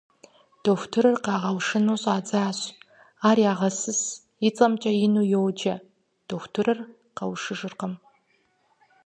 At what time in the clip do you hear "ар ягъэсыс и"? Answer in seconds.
3.27-4.49